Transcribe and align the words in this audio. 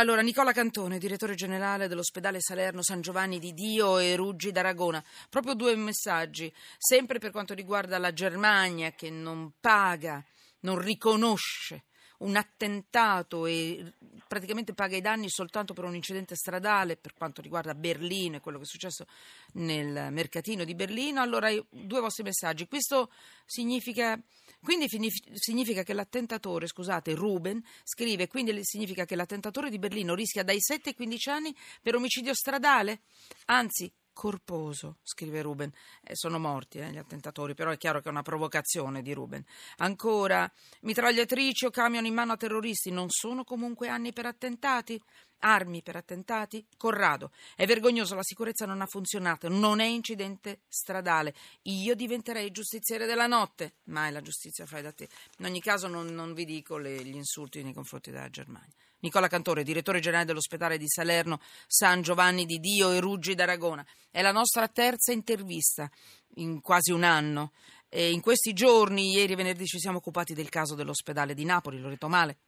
Allora, 0.00 0.22
Nicola 0.22 0.52
Cantone, 0.52 0.96
direttore 0.96 1.34
generale 1.34 1.86
dell'ospedale 1.86 2.40
Salerno 2.40 2.82
San 2.82 3.02
Giovanni 3.02 3.38
di 3.38 3.52
Dio 3.52 3.98
e 3.98 4.16
Ruggi 4.16 4.50
d'Aragona. 4.50 5.04
Proprio 5.28 5.52
due 5.52 5.76
messaggi, 5.76 6.50
sempre 6.78 7.18
per 7.18 7.30
quanto 7.30 7.52
riguarda 7.52 7.98
la 7.98 8.10
Germania 8.10 8.92
che 8.92 9.10
non 9.10 9.52
paga, 9.60 10.24
non 10.60 10.78
riconosce 10.78 11.82
un 12.20 12.36
attentato 12.36 13.46
e 13.46 13.94
praticamente 14.26 14.74
paga 14.74 14.96
i 14.96 15.00
danni 15.00 15.28
soltanto 15.28 15.74
per 15.74 15.84
un 15.84 15.94
incidente 15.94 16.34
stradale 16.34 16.96
per 16.96 17.14
quanto 17.14 17.40
riguarda 17.40 17.74
Berlino 17.74 18.36
e 18.36 18.40
quello 18.40 18.58
che 18.58 18.64
è 18.64 18.66
successo 18.66 19.06
nel 19.54 20.12
mercatino 20.12 20.64
di 20.64 20.74
Berlino. 20.74 21.20
Allora, 21.20 21.50
due 21.68 22.00
vostri 22.00 22.22
messaggi. 22.22 22.66
Questo 22.66 23.10
significa, 23.44 24.20
quindi 24.62 24.86
significa 25.34 25.82
che 25.82 25.94
l'attentatore, 25.94 26.66
scusate, 26.66 27.14
Ruben, 27.14 27.62
scrive, 27.82 28.28
quindi 28.28 28.58
significa 28.62 29.04
che 29.04 29.16
l'attentatore 29.16 29.70
di 29.70 29.78
Berlino 29.78 30.14
rischia 30.14 30.44
dai 30.44 30.60
7 30.60 30.90
ai 30.90 30.94
15 30.94 31.30
anni 31.30 31.56
per 31.82 31.94
omicidio 31.94 32.34
stradale? 32.34 33.00
Anzi, 33.46 33.90
corposo, 34.12 34.98
scrive 35.02 35.42
Ruben. 35.42 35.72
Eh, 36.02 36.14
sono 36.14 36.38
morti 36.38 36.78
eh, 36.78 36.90
gli 36.90 36.98
attentatori, 36.98 37.54
però 37.54 37.70
è 37.70 37.76
chiaro 37.76 38.00
che 38.00 38.08
è 38.08 38.10
una 38.10 38.22
provocazione 38.22 39.02
di 39.02 39.12
Ruben. 39.12 39.44
Ancora, 39.78 40.50
mitragliatrici 40.82 41.66
o 41.66 41.70
camion 41.70 42.06
in 42.06 42.14
mano 42.14 42.32
a 42.32 42.36
terroristi 42.36 42.90
non 42.90 43.08
sono 43.08 43.44
comunque 43.44 43.88
anni 43.88 44.12
per 44.12 44.26
attentati? 44.26 45.00
Armi 45.42 45.82
per 45.82 45.96
attentati? 45.96 46.66
Corrado, 46.76 47.30
è 47.56 47.66
vergognoso, 47.66 48.14
la 48.14 48.22
sicurezza 48.22 48.66
non 48.66 48.82
ha 48.82 48.86
funzionato, 48.86 49.48
non 49.48 49.80
è 49.80 49.86
incidente 49.86 50.60
stradale. 50.68 51.34
Io 51.62 51.94
diventerei 51.94 52.50
giustiziere 52.50 53.06
della 53.06 53.26
notte. 53.26 53.76
Mai 53.84 54.12
la 54.12 54.20
giustizia 54.20 54.66
fai 54.66 54.82
da 54.82 54.92
te. 54.92 55.08
In 55.38 55.46
ogni 55.46 55.60
caso 55.60 55.88
non, 55.88 56.08
non 56.08 56.34
vi 56.34 56.44
dico 56.44 56.76
le, 56.76 57.02
gli 57.02 57.14
insulti 57.14 57.62
nei 57.62 57.72
confronti 57.72 58.10
della 58.10 58.28
Germania. 58.28 58.74
Nicola 59.00 59.28
Cantore, 59.28 59.62
direttore 59.62 60.00
generale 60.00 60.26
dell'ospedale 60.26 60.78
di 60.78 60.88
Salerno 60.88 61.40
San 61.66 62.02
Giovanni 62.02 62.44
di 62.44 62.58
Dio 62.58 62.90
e 62.90 63.00
Ruggi 63.00 63.34
d'Aragona. 63.34 63.86
È 64.10 64.20
la 64.22 64.32
nostra 64.32 64.68
terza 64.68 65.12
intervista 65.12 65.90
in 66.36 66.60
quasi 66.60 66.92
un 66.92 67.02
anno. 67.02 67.52
E 67.88 68.12
in 68.12 68.20
questi 68.20 68.52
giorni, 68.52 69.12
ieri 69.12 69.32
e 69.32 69.36
venerdì, 69.36 69.66
ci 69.66 69.80
siamo 69.80 69.98
occupati 69.98 70.34
del 70.34 70.48
caso 70.48 70.74
dell'ospedale 70.74 71.34
di 71.34 71.44
Napoli, 71.44 71.80
l'ho 71.80 71.88
detto 71.88 72.08
male? 72.08 72.38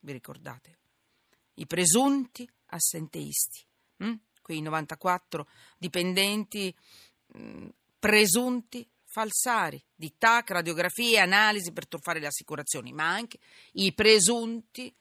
Vi 0.00 0.12
ricordate? 0.12 0.78
I 1.54 1.66
presunti 1.66 2.48
assenteisti, 2.66 3.64
hm? 3.98 4.14
quei 4.42 4.60
94 4.60 5.46
dipendenti 5.78 6.74
mh, 7.26 7.38
mm, 7.38 7.68
presunti 7.98 8.88
falsari 9.04 9.80
di 9.94 10.14
TAC, 10.18 10.50
radiografie, 10.50 11.20
analisi 11.20 11.72
per 11.72 11.86
truffare 11.86 12.18
le 12.18 12.26
assicurazioni, 12.26 12.92
ma 12.92 13.08
anche 13.08 13.38
i 13.74 13.92
presunti 13.92 14.92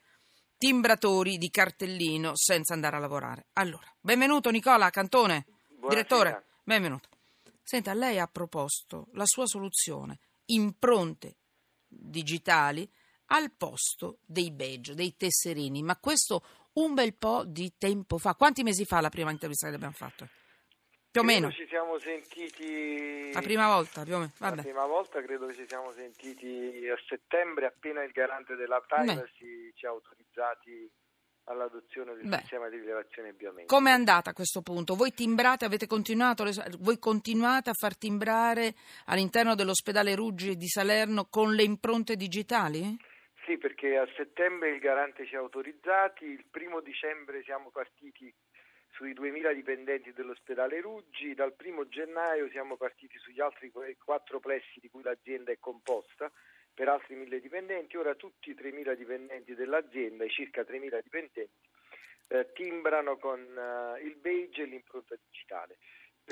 timbratori 0.64 1.38
di 1.38 1.50
cartellino 1.50 2.31
senza 2.36 2.73
andare 2.73 2.95
a 2.95 3.00
lavorare. 3.00 3.47
Allora, 3.53 3.86
benvenuto 4.00 4.50
Nicola 4.50 4.89
Cantone, 4.92 5.44
Buonasera. 5.45 5.89
direttore, 5.89 6.45
benvenuto. 6.64 7.09
Senta, 7.61 7.94
lei 7.94 8.17
ha 8.17 8.28
proposto 8.28 9.08
la 9.11 9.25
sua 9.25 9.45
soluzione, 9.45 10.19
impronte 10.45 11.36
digitali 11.86 12.89
al 13.25 13.52
posto 13.52 14.19
dei 14.25 14.52
badge, 14.52 14.94
dei 14.95 15.17
tesserini, 15.17 15.84
ma 15.84 15.97
questo 15.97 16.41
un 16.75 16.94
bel 16.94 17.14
po' 17.14 17.44
di 17.44 17.73
tempo 17.78 18.17
fa. 18.17 18.34
Quanti 18.34 18.64
mesi 18.64 18.86
fa 18.86 19.02
la 19.02 19.09
prima 19.09 19.31
intervista 19.31 19.67
che 19.67 19.75
abbiamo 19.75 19.94
fatto? 19.94 20.30
Più 21.14 21.22
o 21.22 21.25
meno. 21.25 21.52
ci 21.52 21.67
siamo 21.67 22.00
sentiti... 22.00 23.31
La 23.31 23.42
prima 23.42 23.67
volta, 23.67 24.02
più 24.02 24.16
o 24.16 24.17
meno. 24.17 24.31
Vabbè. 24.39 24.56
La 24.56 24.61
prima 24.64 24.86
volta 24.88 25.22
credo 25.22 25.45
che 25.45 25.53
ci 25.53 25.66
siamo 25.67 25.92
sentiti 25.92 26.89
a 26.89 26.97
settembre, 27.08 27.67
appena 27.67 28.02
il 28.02 28.09
garante 28.09 28.56
della 28.56 28.81
privacy 28.81 29.66
Beh. 29.66 29.72
ci 29.75 29.86
ha 29.86 29.89
autorizzati 29.89 30.91
all'adozione 31.44 32.16
del 32.16 32.28
Beh. 32.28 32.38
sistema 32.39 32.67
di 32.67 32.78
rilevazione 32.80 33.31
biometrica. 33.34 33.75
Come 33.75 33.91
è 33.91 33.94
andata 33.94 34.31
a 34.31 34.34
questo 34.34 34.64
punto? 34.64 34.95
Voi 34.95 35.14
timbrate, 35.14 35.66
avete 35.66 35.86
continuato, 35.86 36.45
voi 36.80 36.97
continuate 36.97 37.69
a 37.69 37.73
far 37.73 37.95
timbrare 37.95 38.73
all'interno 39.06 39.53
dell'ospedale 39.53 40.16
Ruggi 40.16 40.57
di 40.57 40.68
Salerno 40.68 41.28
con 41.29 41.53
le 41.53 41.62
impronte 41.62 42.16
digitali? 42.16 42.97
Sì, 43.46 43.59
perché 43.59 43.97
a 43.97 44.07
settembre 44.16 44.72
il 44.72 44.79
garante 44.79 45.28
ci 45.28 45.35
ha 45.35 45.40
autorizzati, 45.40 46.25
il 46.25 46.46
primo 46.50 46.81
dicembre 46.81 47.44
siamo 47.44 47.69
partiti 47.69 48.34
sui 48.93 49.13
2.000 49.13 49.53
dipendenti 49.53 50.13
dell'ospedale 50.13 50.79
Ruggi, 50.79 51.33
dal 51.33 51.53
1 51.57 51.87
gennaio 51.87 52.49
siamo 52.49 52.77
partiti 52.77 53.17
sugli 53.17 53.41
altri 53.41 53.71
quattro 54.03 54.39
plessi 54.39 54.79
di 54.79 54.89
cui 54.89 55.01
l'azienda 55.01 55.51
è 55.51 55.57
composta 55.59 56.31
per 56.73 56.89
altri 56.89 57.15
1.000 57.15 57.37
dipendenti, 57.39 57.97
ora 57.97 58.15
tutti 58.15 58.51
i 58.51 58.55
3.000 58.55 58.93
dipendenti 58.93 59.55
dell'azienda, 59.55 60.25
i 60.25 60.29
circa 60.29 60.61
3.000 60.61 61.01
dipendenti, 61.03 61.49
eh, 62.27 62.51
timbrano 62.53 63.17
con 63.17 63.39
eh, 63.39 64.01
il 64.03 64.15
badge 64.15 64.63
e 64.63 64.65
l'impronta 64.65 65.15
digitale. 65.29 65.77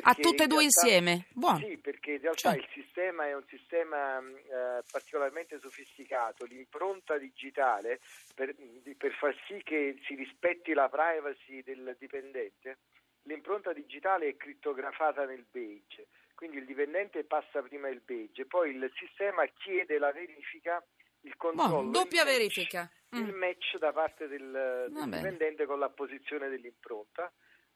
A 0.04 0.14
tutte 0.16 0.44
e 0.44 0.48
due 0.48 0.60
realtà, 0.60 0.64
insieme? 0.64 1.26
Buono. 1.34 1.58
Sì, 1.58 1.78
perché 1.78 2.12
in 2.14 2.22
realtà 2.22 2.52
cioè. 2.52 2.58
il 2.58 2.68
sistema 2.72 3.28
è 3.28 3.36
un 3.36 3.44
sistema 3.48 4.20
eh, 4.20 4.84
particolarmente 4.90 5.60
sofisticato. 5.60 6.46
L'impronta 6.46 7.18
digitale, 7.18 8.00
per, 8.34 8.56
per, 8.98 9.12
far 9.14 9.36
sì 9.48 9.62
che 9.64 10.00
si 10.06 10.16
rispetti 10.16 10.74
la 10.74 10.88
privacy 10.88 11.62
del 11.62 11.96
dipendente, 12.00 12.78
l'impronta 13.24 13.74
digitale 13.74 14.30
è 14.30 14.38
crittografata 14.38 15.26
nel 15.26 15.46
badge. 15.52 16.08
Quindi 16.36 16.58
il 16.58 16.66
dipendente 16.66 17.26
passa 17.26 17.62
prima 17.62 17.90
il 17.90 18.02
badge, 18.04 18.46
poi 18.46 18.74
il 18.74 18.92
sistema 18.96 19.46
chiede 19.46 20.00
la 20.00 20.12
verifica, 20.12 20.84
il 21.22 21.36
controllo. 21.36 21.70
Buono, 21.70 21.92
doppia 21.92 22.22
il 22.22 22.28
verifica. 22.30 22.90
Match, 23.10 23.22
mm. 23.22 23.28
Il 23.28 23.34
match 23.36 23.78
da 23.78 23.92
parte 23.92 24.28
del, 24.28 24.88
del 24.90 25.10
dipendente 25.10 25.66
con 25.66 25.80
la 25.80 25.90
posizione 25.90 26.48
dell'impronta 26.50 27.32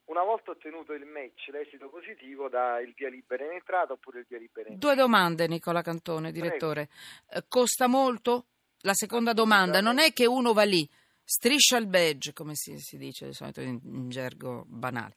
una 0.05 0.23
volta 0.23 0.51
ottenuto 0.51 0.93
il 0.93 1.05
match, 1.05 1.47
l'esito 1.51 1.89
positivo, 1.89 2.49
dà 2.49 2.79
il 2.79 2.93
via 2.95 3.09
libera 3.09 3.45
in 3.45 3.51
entrata 3.51 3.93
oppure 3.93 4.19
il 4.19 4.25
via 4.27 4.37
libera 4.37 4.67
in 4.67 4.73
entrata. 4.73 4.93
Due 4.93 5.03
domande, 5.03 5.47
Nicola 5.47 5.81
Cantone, 5.81 6.31
direttore. 6.31 6.87
Prego. 7.25 7.39
Eh, 7.39 7.45
costa 7.47 7.87
molto? 7.87 8.45
La 8.81 8.93
seconda 8.93 9.33
domanda, 9.33 9.81
non 9.81 9.97
è 9.97 10.13
che 10.13 10.27
uno 10.27 10.53
va 10.53 10.63
lì, 10.63 10.87
striscia 11.23 11.77
il 11.77 11.87
badge, 11.87 12.33
come 12.33 12.51
si, 12.53 12.77
si 12.77 12.97
dice 12.97 13.25
di 13.25 13.33
solito 13.33 13.61
in, 13.61 13.79
in 13.83 14.09
gergo 14.09 14.63
banale, 14.67 15.15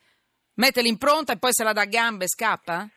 mette 0.55 0.81
l'impronta 0.81 1.35
e 1.35 1.39
poi 1.39 1.53
se 1.53 1.65
la 1.65 1.75
dà 1.75 1.83
a 1.83 1.87
gambe 1.87 2.25
e 2.25 2.29
scappa? 2.29 2.89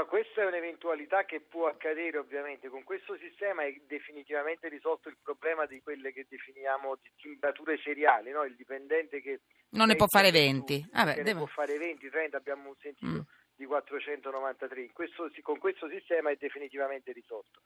Ma 0.00 0.06
questa 0.06 0.40
è 0.40 0.46
un'eventualità 0.46 1.26
che 1.26 1.42
può 1.42 1.66
accadere 1.66 2.16
ovviamente. 2.16 2.70
Con 2.70 2.84
questo 2.84 3.18
sistema 3.18 3.64
è 3.64 3.82
definitivamente 3.86 4.66
risolto 4.70 5.10
il 5.10 5.18
problema 5.22 5.66
di 5.66 5.82
quelle 5.82 6.10
che 6.10 6.24
definiamo 6.26 6.96
di 7.02 7.10
timbrature 7.20 7.76
seriali, 7.76 8.30
no? 8.30 8.44
il 8.44 8.56
dipendente 8.56 9.20
che... 9.20 9.40
Non 9.72 9.88
ne 9.88 9.96
può 9.96 10.06
fare 10.06 10.30
20. 10.30 10.88
Ah 10.92 11.04
beh, 11.04 11.14
deve... 11.16 11.32
ne 11.32 11.36
può 11.36 11.46
fare 11.46 11.76
20, 11.76 12.08
30, 12.08 12.34
abbiamo 12.34 12.74
sentito 12.80 13.10
mm. 13.10 13.20
di 13.54 13.66
493. 13.66 14.90
Questo, 14.90 15.30
con 15.42 15.58
questo 15.58 15.86
sistema 15.90 16.30
è 16.30 16.36
definitivamente 16.36 17.12
risolto. 17.12 17.60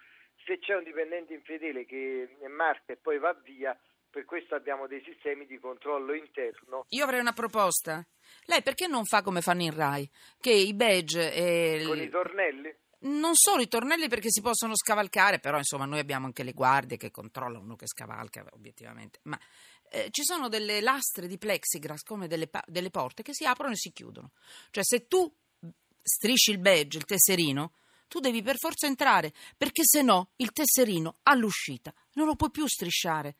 Se 0.44 0.58
c'è 0.58 0.74
un 0.74 0.82
dipendente 0.82 1.34
infedele 1.34 1.86
che 1.86 2.36
marca 2.48 2.94
e 2.94 2.96
poi 2.96 3.18
va 3.18 3.32
via, 3.44 3.78
per 4.10 4.24
questo 4.24 4.56
abbiamo 4.56 4.88
dei 4.88 5.04
sistemi 5.04 5.46
di 5.46 5.60
controllo 5.60 6.14
interno. 6.14 6.86
Io 6.88 7.04
avrei 7.04 7.20
una 7.20 7.32
proposta. 7.32 8.04
Lei 8.46 8.62
perché 8.62 8.86
non 8.86 9.04
fa 9.04 9.22
come 9.22 9.40
fanno 9.40 9.62
in 9.62 9.74
RAI? 9.74 10.08
Che 10.40 10.52
i 10.52 10.74
badge 10.74 11.32
e... 11.32 11.84
Con 11.86 12.00
i 12.00 12.08
tornelli? 12.08 12.74
Non 13.04 13.34
solo 13.34 13.60
i 13.60 13.68
tornelli 13.68 14.08
perché 14.08 14.30
si 14.30 14.40
possono 14.40 14.74
scavalcare, 14.74 15.38
però 15.38 15.58
insomma 15.58 15.84
noi 15.84 15.98
abbiamo 15.98 16.26
anche 16.26 16.42
le 16.42 16.52
guardie 16.52 16.96
che 16.96 17.10
controllano 17.10 17.64
uno 17.64 17.76
che 17.76 17.86
scavalca 17.86 18.46
obiettivamente. 18.52 19.20
Ma 19.24 19.38
eh, 19.90 20.08
ci 20.10 20.24
sono 20.24 20.48
delle 20.48 20.80
lastre 20.80 21.26
di 21.26 21.36
plexiglass 21.36 22.02
come 22.02 22.26
delle, 22.26 22.48
delle 22.66 22.90
porte 22.90 23.22
che 23.22 23.34
si 23.34 23.44
aprono 23.44 23.72
e 23.72 23.76
si 23.76 23.92
chiudono. 23.92 24.32
Cioè 24.70 24.82
se 24.84 25.06
tu 25.06 25.30
strisci 26.02 26.50
il 26.50 26.58
badge, 26.58 26.98
il 26.98 27.04
tesserino, 27.04 27.72
tu 28.08 28.20
devi 28.20 28.42
per 28.42 28.58
forza 28.58 28.86
entrare, 28.86 29.32
perché 29.56 29.82
se 29.84 30.02
no 30.02 30.30
il 30.36 30.52
tesserino 30.52 31.18
all'uscita 31.24 31.92
non 32.12 32.26
lo 32.26 32.36
puoi 32.36 32.50
più 32.50 32.66
strisciare 32.66 33.36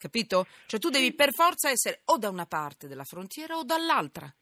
capito? 0.00 0.46
Cioè 0.66 0.80
tu 0.80 0.88
devi 0.88 1.12
per 1.12 1.32
forza 1.32 1.68
essere 1.68 2.00
o 2.06 2.16
da 2.16 2.30
una 2.30 2.46
parte 2.46 2.88
della 2.88 3.04
frontiera 3.04 3.56
o 3.56 3.62
dall'altra. 3.62 4.32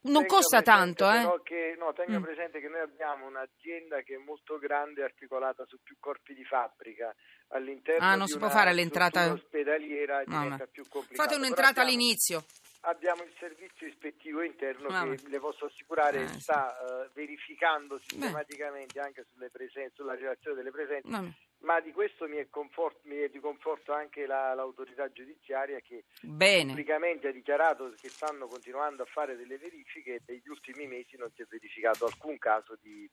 Non 0.00 0.22
tenga 0.22 0.34
costa 0.34 0.62
tanto, 0.62 1.10
eh? 1.10 1.40
Che, 1.42 1.76
no, 1.78 1.92
tenga 1.92 2.18
mm. 2.18 2.22
presente 2.22 2.60
che 2.60 2.68
noi 2.68 2.80
abbiamo 2.80 3.26
un'azienda 3.26 4.00
che 4.02 4.14
è 4.14 4.18
molto 4.18 4.58
grande, 4.58 5.02
articolata 5.02 5.64
su 5.66 5.78
più 5.82 5.96
corpi 5.98 6.34
di 6.34 6.44
fabbrica. 6.44 7.14
All'interno 7.48 8.04
ah, 8.04 8.14
non 8.14 8.26
si 8.26 8.38
può 8.38 8.48
fare 8.48 8.72
l'entrata 8.72 9.32
ospedaliera 9.32 10.22
no, 10.26 10.42
diventa 10.42 10.66
più 10.66 10.84
complicato. 10.88 11.28
Fate 11.28 11.38
un'entrata 11.38 11.80
abbiamo, 11.80 11.88
all'inizio. 11.88 12.44
Abbiamo 12.82 13.22
il 13.22 13.32
servizio 13.38 13.86
ispettivo 13.86 14.42
interno 14.42 14.88
no, 14.88 15.14
che 15.14 15.28
le 15.28 15.40
posso 15.40 15.64
assicurare 15.64 16.22
eh, 16.22 16.28
sta 16.28 16.76
sì. 16.78 16.92
uh, 16.92 17.10
verificando 17.14 17.98
sistematicamente 18.04 19.00
Beh. 19.00 19.06
anche 19.06 19.26
sulle 19.32 19.50
presenze, 19.50 19.94
sulla 19.96 20.14
relazione 20.14 20.56
delle 20.56 20.70
presenze 20.70 21.08
no 21.08 21.34
ma 21.60 21.80
di 21.80 21.92
questo 21.92 22.28
mi 22.28 22.36
è, 22.36 22.48
confort, 22.48 22.98
mi 23.02 23.16
è 23.16 23.28
di 23.28 23.40
conforto 23.40 23.92
anche 23.92 24.26
la, 24.26 24.54
l'autorità 24.54 25.10
giudiziaria 25.10 25.80
che 25.80 26.04
Bene. 26.20 26.68
pubblicamente 26.68 27.28
ha 27.28 27.32
dichiarato 27.32 27.92
che 28.00 28.08
stanno 28.08 28.46
continuando 28.46 29.02
a 29.02 29.06
fare 29.06 29.36
delle 29.36 29.58
verifiche 29.58 30.14
e 30.14 30.22
negli 30.26 30.48
ultimi 30.48 30.86
mesi 30.86 31.16
non 31.16 31.30
si 31.34 31.42
è 31.42 31.46
verificato 31.48 32.04
alcun 32.04 32.38
caso 32.38 32.78
di, 32.80 33.08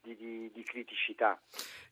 di, 0.00 0.16
di, 0.16 0.50
di, 0.52 0.62
criticità. 0.62 1.40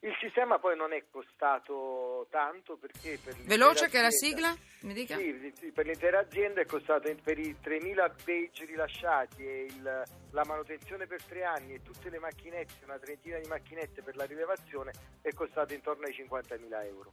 Il 0.00 0.16
sistema 0.20 0.58
poi 0.58 0.76
non 0.76 0.92
è 0.92 1.04
costato 1.10 2.26
tanto 2.30 2.76
perché 2.76 3.18
per 3.22 3.34
Veloce 3.44 3.88
che 3.88 3.98
è 3.98 4.02
la 4.02 4.10
sigla? 4.10 4.56
Mi 4.82 4.94
dica? 4.94 5.16
Sì, 5.16 5.72
per 5.74 5.86
l'intera 5.86 6.20
azienda 6.20 6.60
è 6.60 6.66
costato 6.66 7.12
per 7.22 7.38
i 7.38 7.56
3.000 7.62 7.94
badge 7.94 8.64
rilasciati 8.64 9.44
e 9.44 9.66
il, 9.68 10.02
la 10.30 10.44
manutenzione 10.44 11.06
per 11.06 11.22
tre 11.22 11.44
anni 11.44 11.74
e 11.74 11.82
tutte 11.82 12.10
le 12.10 12.18
macchinette, 12.18 12.84
una 12.84 12.98
trentina 12.98 13.38
di 13.38 13.48
macchinette 13.48 14.02
per 14.02 14.16
la 14.16 14.24
rilevazione 14.24 14.92
è 15.22 15.32
costato 15.32 15.74
intorno 15.74 16.06
ai 16.06 16.14
50.000 16.14 16.84
euro. 16.86 17.12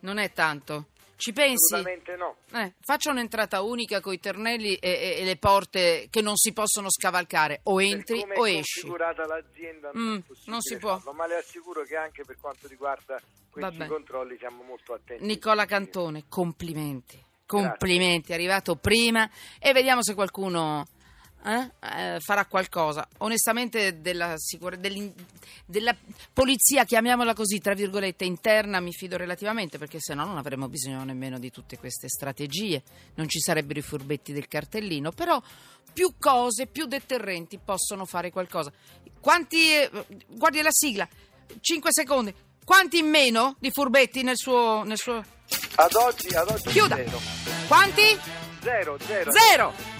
Non 0.00 0.18
è 0.18 0.32
tanto. 0.32 0.88
Ci 1.18 1.32
pensi? 1.32 1.74
Assolutamente 1.74 2.14
no. 2.14 2.36
Eh, 2.52 2.74
faccia 2.80 3.10
un'entrata 3.10 3.60
unica 3.62 4.00
con 4.00 4.12
i 4.12 4.20
ternelli 4.20 4.76
e, 4.76 4.90
e, 4.90 5.16
e, 5.18 5.24
le 5.24 5.36
porte 5.36 6.06
che 6.10 6.22
non 6.22 6.36
si 6.36 6.52
possono 6.52 6.88
scavalcare, 6.88 7.60
o 7.64 7.82
entri 7.82 8.24
o 8.36 8.46
esci. 8.46 8.82
configurata 8.82 9.26
l'azienda 9.26 9.90
non, 9.92 10.14
mm, 10.14 10.18
non 10.44 10.60
si 10.60 10.76
può. 10.76 10.96
Farlo, 10.96 11.12
ma 11.14 11.26
le 11.26 11.38
assicuro 11.38 11.82
che 11.82 11.96
anche 11.96 12.24
per 12.24 12.36
quanto 12.40 12.68
riguarda 12.68 13.20
questi 13.50 13.78
Vabbè. 13.78 13.90
controlli 13.90 14.36
siamo 14.38 14.62
molto 14.62 14.94
attenti. 14.94 15.24
Nicola 15.24 15.64
Cantone, 15.64 16.26
complimenti. 16.28 17.20
Complimenti, 17.44 18.30
è 18.30 18.34
arrivato 18.34 18.76
prima 18.76 19.28
e 19.58 19.72
vediamo 19.72 20.02
se 20.02 20.14
qualcuno 20.14 20.86
eh? 21.44 21.70
Eh, 21.80 22.20
farà 22.20 22.44
qualcosa. 22.46 23.06
Onestamente 23.18 24.00
della, 24.00 24.34
sicur- 24.36 24.76
della, 24.76 25.96
polizia, 26.32 26.84
chiamiamola 26.84 27.34
così, 27.34 27.58
tra 27.58 27.74
virgolette, 27.74 28.24
interna 28.24 28.80
mi 28.80 28.92
fido 28.92 29.16
relativamente 29.16 29.78
perché 29.78 29.98
se 30.00 30.14
no 30.14 30.24
non 30.24 30.36
avremmo 30.36 30.68
bisogno 30.68 31.04
nemmeno 31.04 31.38
di 31.38 31.50
tutte 31.50 31.78
queste 31.78 32.08
strategie, 32.08 32.82
non 33.14 33.28
ci 33.28 33.40
sarebbero 33.40 33.78
i 33.78 33.82
furbetti 33.82 34.32
del 34.32 34.48
cartellino, 34.48 35.12
però 35.12 35.40
più 35.92 36.14
cose, 36.18 36.66
più 36.66 36.86
deterrenti 36.86 37.58
possono 37.58 38.04
fare 38.04 38.30
qualcosa. 38.30 38.72
Quanti, 39.20 39.74
eh, 39.74 39.90
guardi 40.28 40.62
la 40.62 40.70
sigla, 40.70 41.08
5 41.60 41.90
secondi, 41.92 42.34
quanti 42.64 42.98
in 42.98 43.08
meno 43.08 43.56
di 43.58 43.70
furbetti 43.70 44.22
nel 44.22 44.36
suo... 44.36 44.82
Nel 44.84 44.98
suo... 44.98 45.24
Ad 45.76 45.94
oggi, 45.94 46.28
ad 46.34 46.50
oggi 46.50 46.68
Chiuda. 46.68 46.96
zero. 46.96 47.20
Quanti? 47.66 48.18
Zero, 48.60 48.98
zero. 49.00 49.30
Zero. 49.32 49.97